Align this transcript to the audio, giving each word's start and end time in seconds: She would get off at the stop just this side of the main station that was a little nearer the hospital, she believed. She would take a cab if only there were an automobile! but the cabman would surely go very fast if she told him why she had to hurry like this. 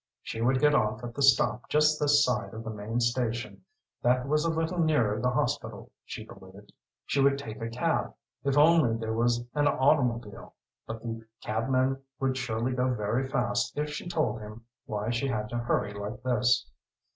She 0.23 0.41
would 0.41 0.59
get 0.59 0.73
off 0.73 1.03
at 1.03 1.13
the 1.13 1.21
stop 1.21 1.69
just 1.69 1.99
this 1.99 2.25
side 2.25 2.55
of 2.55 2.63
the 2.63 2.71
main 2.71 2.99
station 2.99 3.61
that 4.01 4.27
was 4.27 4.43
a 4.45 4.49
little 4.49 4.79
nearer 4.79 5.21
the 5.21 5.29
hospital, 5.29 5.91
she 6.05 6.25
believed. 6.25 6.73
She 7.05 7.21
would 7.21 7.37
take 7.37 7.61
a 7.61 7.69
cab 7.69 8.15
if 8.43 8.57
only 8.57 8.97
there 8.97 9.13
were 9.13 9.27
an 9.53 9.67
automobile! 9.67 10.55
but 10.87 11.03
the 11.03 11.23
cabman 11.43 12.01
would 12.19 12.35
surely 12.35 12.71
go 12.71 12.91
very 12.95 13.29
fast 13.29 13.77
if 13.77 13.91
she 13.91 14.07
told 14.09 14.41
him 14.41 14.65
why 14.87 15.11
she 15.11 15.27
had 15.27 15.49
to 15.49 15.57
hurry 15.59 15.93
like 15.93 16.23
this. 16.23 16.65